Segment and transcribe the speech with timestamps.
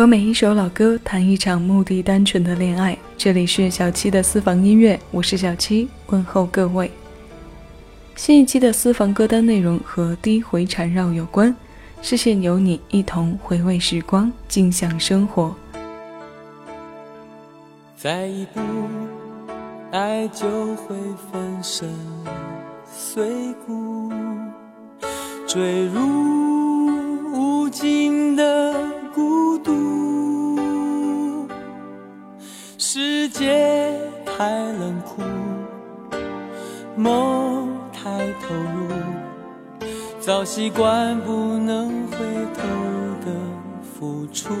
[0.00, 2.96] 和每一首老歌谈一场目的单纯的恋爱。
[3.18, 6.90] 这里是小七的私房音乐，我是小七，问候各位。
[8.16, 11.54] 新一期的私房歌单内容和低回缠绕有关，
[12.00, 15.54] 视线有你一同回味时光，静享生活。
[17.94, 18.60] 再一步，
[19.90, 20.96] 爱就会
[21.30, 21.86] 粉身
[22.90, 23.28] 碎
[23.66, 24.10] 骨，
[25.46, 26.49] 坠入
[40.30, 42.18] 早习惯不能回
[42.54, 42.62] 头
[43.26, 43.32] 的
[43.82, 44.54] 付出。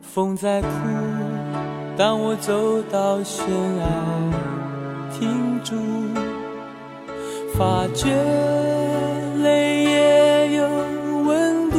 [0.00, 0.68] 风在哭，
[1.96, 3.44] 当我走到悬
[3.78, 3.84] 崖，
[5.10, 5.74] 停住，
[7.56, 8.14] 发觉
[9.42, 10.68] 泪也有
[11.26, 11.78] 温度。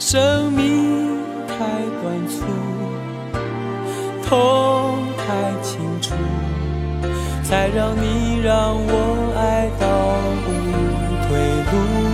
[0.00, 1.16] 生命
[1.46, 1.54] 太
[2.02, 2.42] 短促，
[4.26, 6.12] 痛太清楚，
[7.54, 9.86] 才让你让我爱到
[10.44, 11.38] 无退
[11.70, 12.13] 路。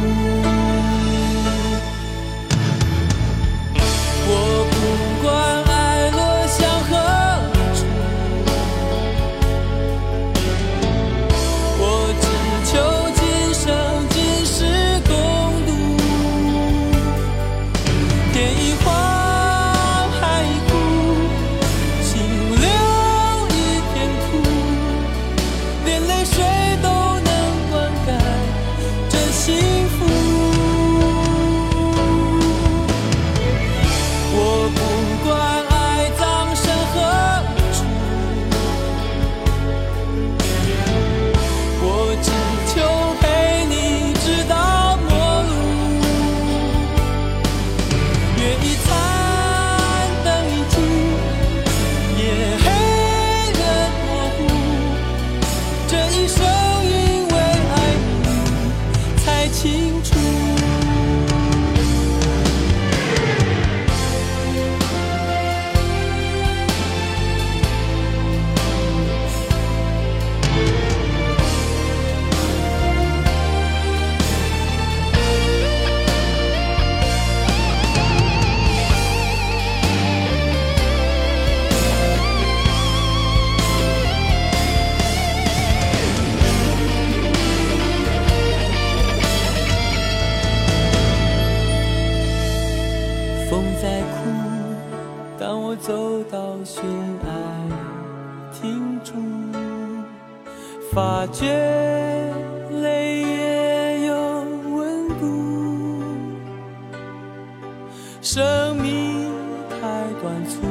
[108.40, 109.30] 生命
[109.68, 109.76] 太
[110.22, 110.62] 短促，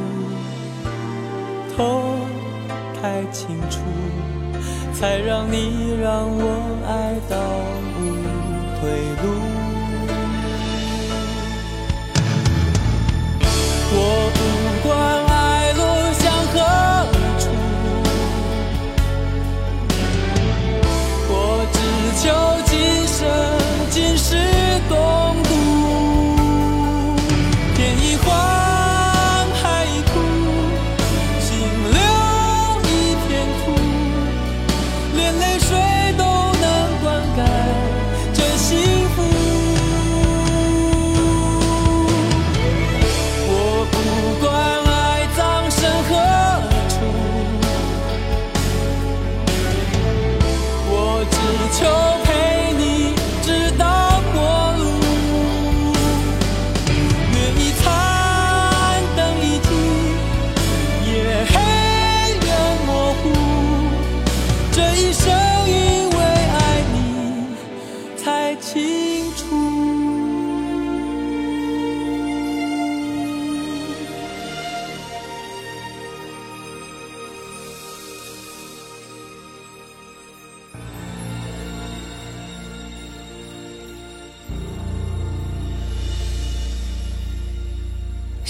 [1.76, 2.26] 痛
[3.00, 3.78] 太清楚，
[4.96, 6.44] 才让你让我
[6.88, 7.38] 爱到
[7.94, 8.00] 无
[8.80, 8.90] 退
[9.22, 9.24] 路。
[13.92, 13.96] 我
[14.34, 14.40] 不
[14.88, 15.19] 管。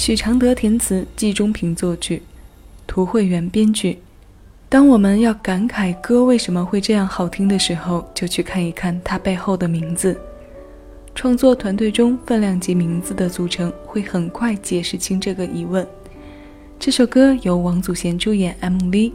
[0.10, 2.24] 许常德填词，季中平作曲，
[2.88, 4.00] 涂慧源编剧。
[4.68, 10.20] 当我们要感慨歌为什么会这样好听的时候，就去看一看它背后的名字。
[11.14, 15.88] 创作团队中分量及名字的组成，会很快解释清这个疑问。
[16.80, 19.12] 这首歌由王祖贤主演 MV，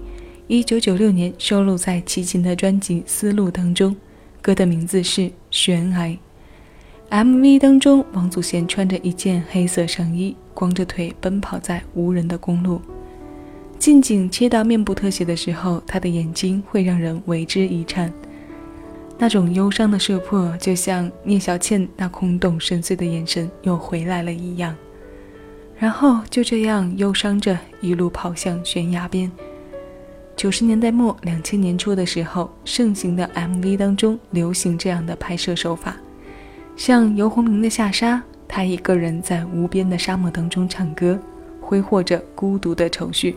[0.47, 3.97] 一九九六年收录在齐秦的专辑《丝路》当中。
[4.41, 6.07] 歌的名字是《悬崖》。
[7.15, 12.81] MV 当中，王祖贤穿着一件黑色上衣，光着腿奔跑在无人的公路。
[13.79, 18.13] 近景切到面部特写的时候，他的眼睛会让人为之一颤，
[19.17, 24.75] 那种忧伤的射破，就像聂小倩那空洞深邃的眼神又回来了一样。
[25.79, 29.31] 然后就这样忧伤着，一路跑向悬崖边。
[30.35, 35.97] 九十年代末、两千年初的时候，盛行的 MV 当中流行这样的拍摄手法，
[36.77, 38.17] 像游鸿明的《下沙》，
[38.49, 41.19] 他一个人在无边的沙漠当中唱歌，
[41.61, 43.37] 挥霍着孤独的愁绪。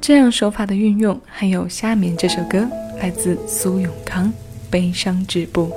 [0.00, 2.66] 这样手法的运用，还有下面这首歌，
[2.98, 4.26] 来自苏永康，
[4.70, 5.70] 《悲伤止步》。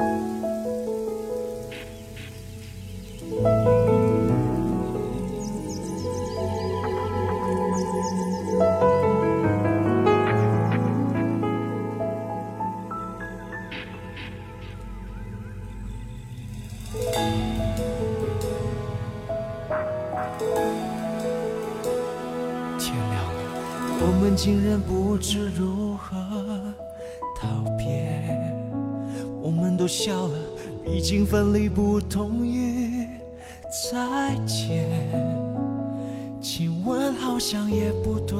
[37.51, 38.37] 像也不对，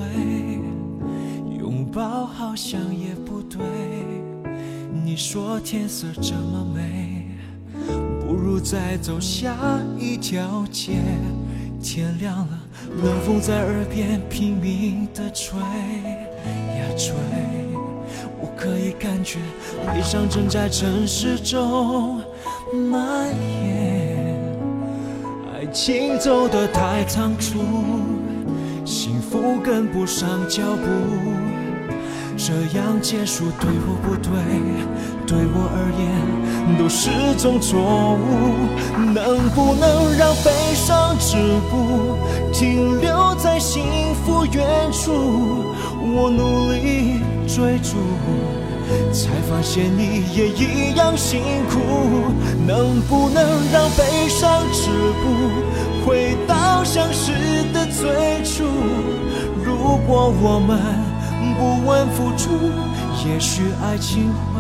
[1.58, 3.60] 拥抱好像也不对。
[5.04, 7.26] 你说天色这么美，
[8.22, 9.56] 不如再走下
[9.98, 10.92] 一条街。
[11.82, 12.60] 天亮了。
[13.02, 17.16] 冷风在耳边拼命的吹呀吹，
[18.40, 19.40] 我可以感觉
[19.88, 22.22] 悲伤正在城市中
[22.92, 24.38] 蔓延。
[25.52, 27.58] 爱情走得太仓促，
[29.64, 30.88] 跟不上脚步。
[32.38, 34.32] 这样结束对或不对，
[35.28, 38.20] 对我而言都是种错误。
[39.14, 41.36] 能不能让悲伤止
[41.70, 42.16] 步，
[42.54, 43.84] 停留在幸
[44.24, 45.12] 福远处？
[46.02, 47.98] 我努力追逐，
[49.12, 51.80] 才发现你也一样辛苦。
[52.68, 54.90] 能不能让悲伤止
[55.22, 57.32] 步，回到相识
[57.74, 58.64] 的最初？
[59.64, 60.80] 如果我们。
[61.58, 62.72] 不问付出，
[63.26, 64.56] 也许爱情会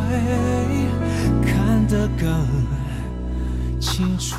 [1.45, 2.27] 看得更
[3.79, 4.35] 清楚。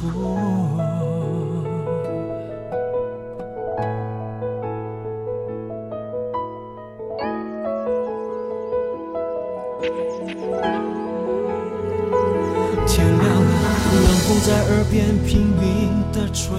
[14.30, 16.56] 风在耳边拼命的吹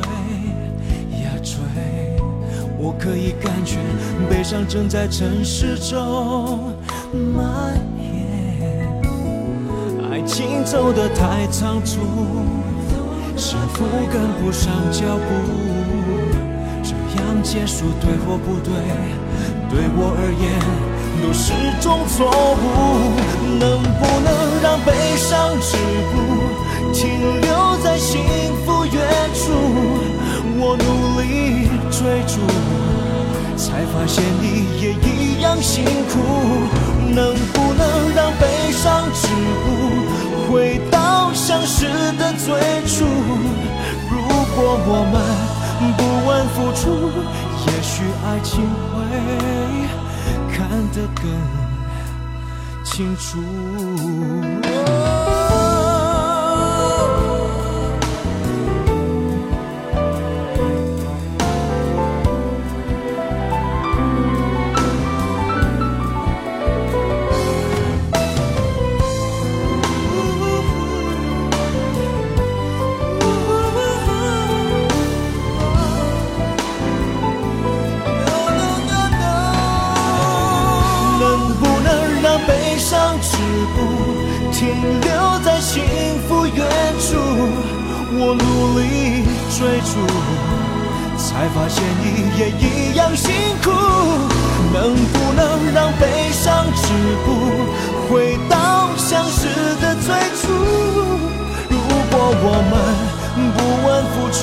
[1.24, 1.56] 呀吹。
[2.78, 3.78] 我可以感觉
[4.30, 6.74] 悲伤正在城市中
[7.34, 9.02] 蔓延，
[10.12, 12.02] 爱情走得太仓促，
[13.38, 15.32] 幸福跟不上脚步，
[16.84, 16.92] 这
[17.22, 18.74] 样结束对或不对，
[19.70, 20.91] 对我而言
[21.22, 22.62] 都是种错误。
[23.60, 25.78] 能不能让悲伤止
[26.14, 28.22] 步，停留在幸
[28.66, 28.96] 福远
[29.34, 29.52] 处？
[30.58, 31.24] 我努力
[31.92, 32.40] 追逐，
[33.56, 36.14] 才发现你也一样辛苦。
[37.14, 39.28] 能不能让悲伤止
[39.64, 41.86] 步，回到相识
[42.18, 42.48] 的最
[42.88, 43.06] 初？
[44.10, 44.18] 如
[44.56, 45.16] 果我们
[45.98, 46.84] 不问付出，
[47.68, 47.94] 也许
[48.26, 48.62] 爱情
[48.94, 48.96] 会
[50.52, 54.71] 看得更清楚。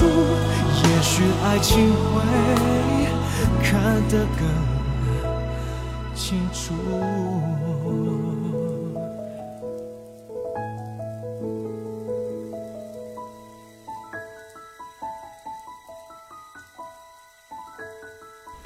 [0.06, 2.22] 也许爱情会
[3.62, 4.46] 看得更
[6.14, 6.74] 清楚。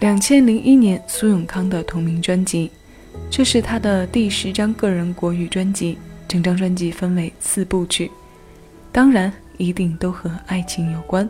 [0.00, 2.70] 两千零一年，苏永康的同名专辑，
[3.30, 5.96] 这是他的第十张个人国语专辑。
[6.26, 8.10] 整张专辑分为四部曲，
[8.90, 9.32] 当然
[9.62, 11.28] 一定都和爱情有关。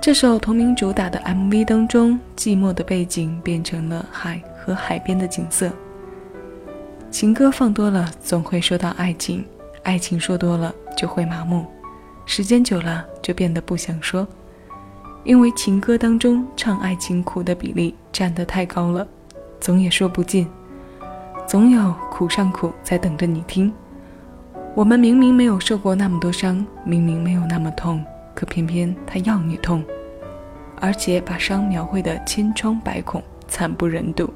[0.00, 5.70] 这首同名主打的 MV 当中，寂寞的背景变成了海和海边的景色。
[7.10, 9.42] 情歌放多了，总会说到爱情；
[9.82, 11.66] 爱情说多了，就会麻木。
[12.24, 14.26] 时间久了，就变得不想说，
[15.22, 19.06] 因为情歌当中唱爱情苦的比例占得太高了，
[19.60, 20.48] 总也说不尽，
[21.46, 23.72] 总有苦上苦在等着你听。
[24.72, 29.84] 我们明明没有受过那么多伤，明明没有那么痛，可偏偏他要你痛，
[30.80, 34.32] 而且把伤描绘的千疮百孔、惨不忍睹。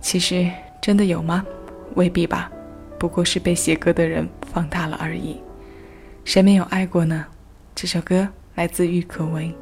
[0.00, 0.50] 其实
[0.80, 1.44] 真的有吗？
[1.94, 2.50] 未必吧，
[2.98, 5.38] 不过是被写歌的人放大了而已。
[6.24, 7.26] 谁没有爱过呢？
[7.74, 9.54] 这首歌来自郁可唯。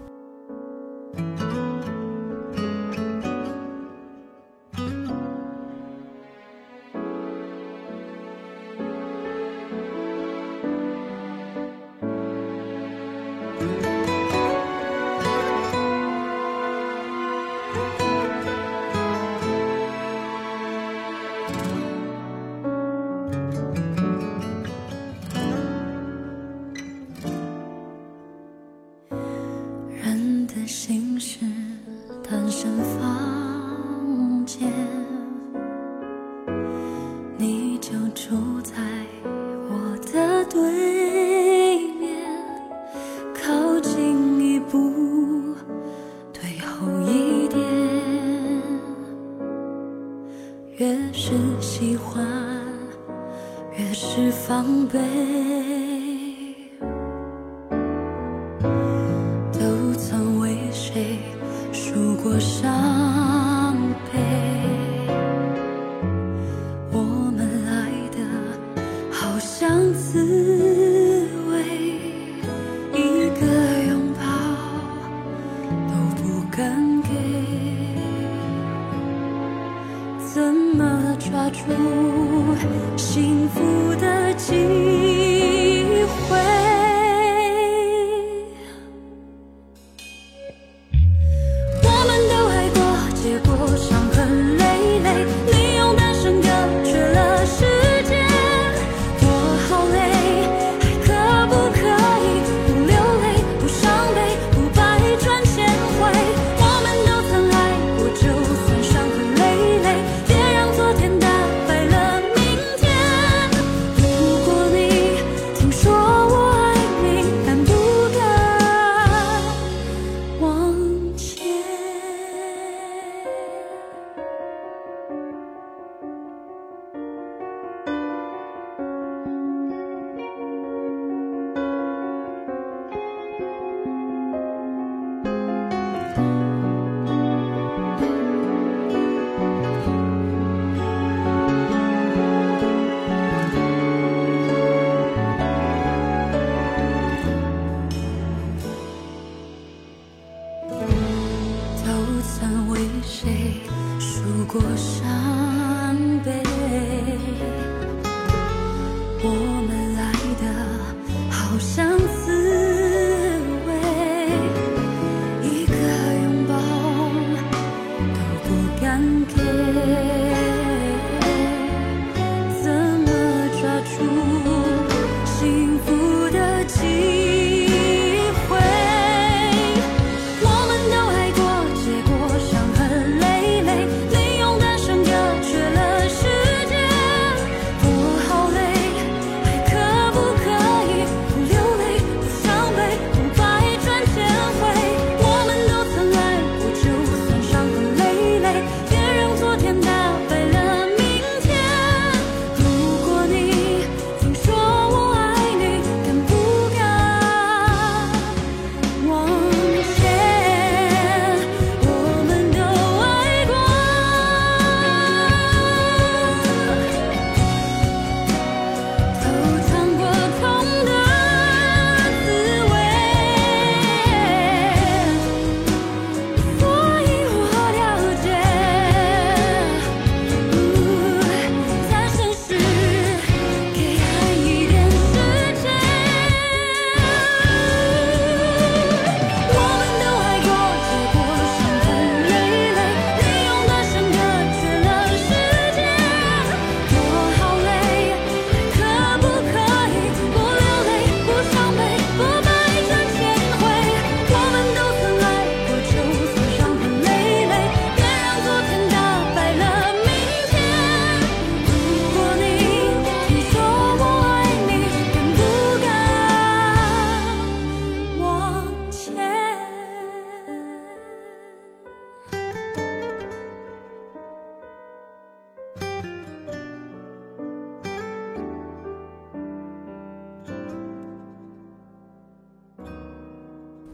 [82.97, 85.18] 幸福的记忆。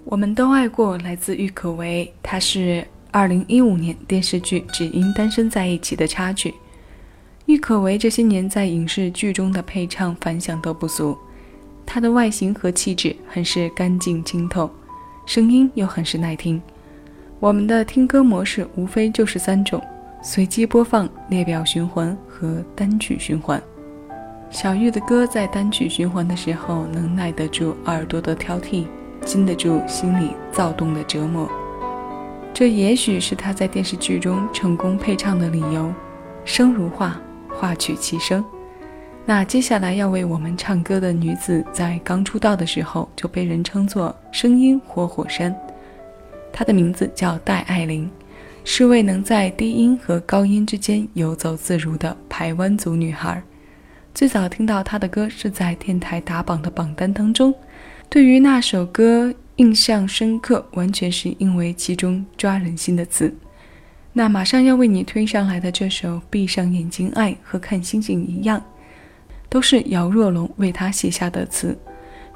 [0.04, 6.52] 我们都爱过，来自郁可唯，它是二零一五年电视剧《只因单身在一起》的插曲。
[7.46, 11.16] 郁可唯这些年在影视剧中的配唱反响都不俗，
[11.86, 14.70] 她的外形和气质很是干净清透，
[15.24, 16.60] 声音又很是耐听。
[17.40, 19.82] 我们的听歌模式无非就是三种：
[20.22, 23.60] 随机播放、列表循环和单曲循环。
[24.50, 28.86] 小玉的歌在单曲循环的时候，能耐得住耳朵的挑剔，
[29.24, 31.50] 经得住心里躁动的折磨。
[32.52, 35.92] 这也许是她在电视剧中成功配唱的理由。
[36.44, 37.20] 声如画。
[37.56, 38.44] 画曲其声。
[39.24, 45.54] 那接下来要为我们唱歌的女子，在刚出道的时候就被人称作“声音活火山”。
[46.52, 48.10] 她的名字叫戴爱玲，
[48.64, 53.40] 是位能在低音和高音之间游走自如的排湾族女孩。
[54.12, 57.54] 最早听到她的歌是在电台打榜的榜单当中，
[58.14, 63.34] 对于那首歌印象深刻，完全是因为其中抓人心的词。
[64.12, 68.62] 那马上要为你推上来的这首《闭上眼睛爱》和看星星一样，
[69.48, 71.76] 都是姚若龙为他写下的词，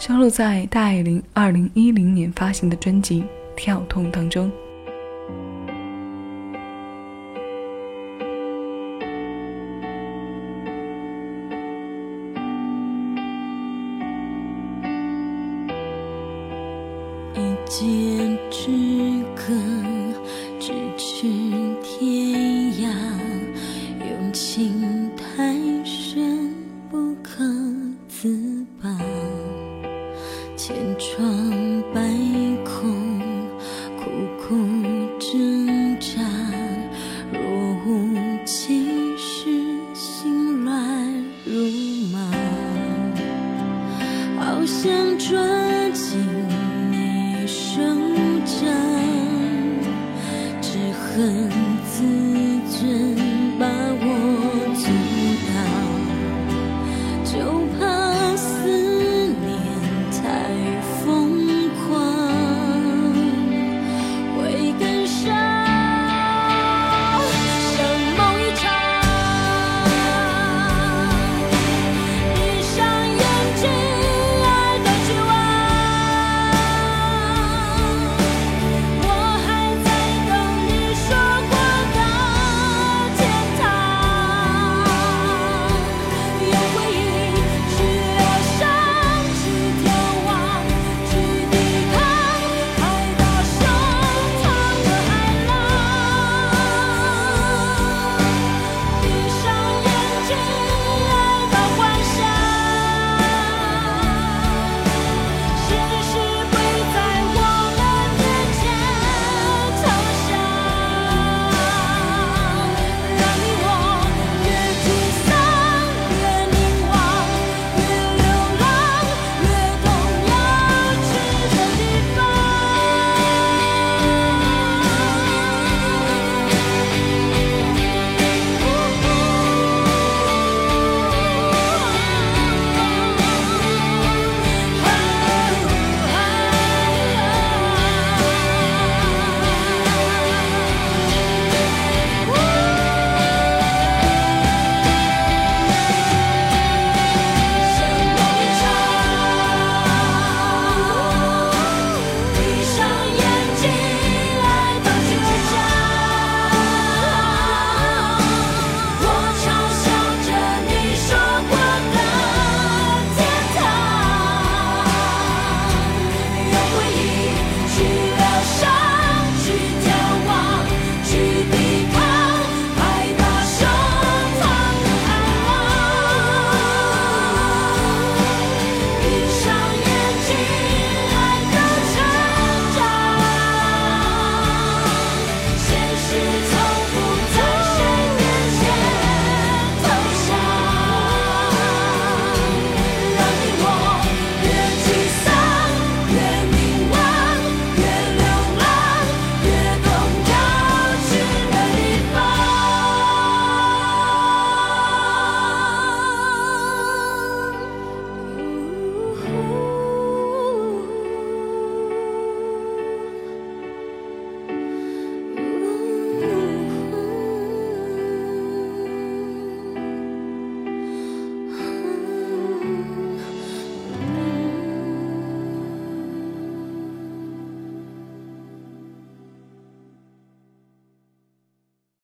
[0.00, 3.22] 收录在戴爱玲二零一零年发行的专辑
[3.54, 4.50] 《跳痛》当中。